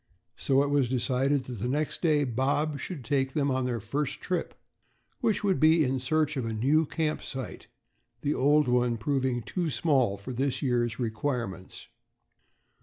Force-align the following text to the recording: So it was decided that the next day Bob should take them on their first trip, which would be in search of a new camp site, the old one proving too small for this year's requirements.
So 0.35 0.63
it 0.63 0.71
was 0.71 0.89
decided 0.89 1.43
that 1.43 1.59
the 1.59 1.67
next 1.67 2.01
day 2.01 2.23
Bob 2.23 2.79
should 2.79 3.05
take 3.05 3.33
them 3.33 3.51
on 3.51 3.65
their 3.65 3.79
first 3.79 4.19
trip, 4.19 4.55
which 5.19 5.43
would 5.43 5.59
be 5.59 5.83
in 5.83 5.99
search 5.99 6.35
of 6.37 6.43
a 6.43 6.53
new 6.55 6.87
camp 6.87 7.21
site, 7.21 7.67
the 8.21 8.33
old 8.33 8.67
one 8.67 8.97
proving 8.97 9.43
too 9.43 9.69
small 9.69 10.17
for 10.17 10.33
this 10.33 10.63
year's 10.63 10.97
requirements. 10.97 11.87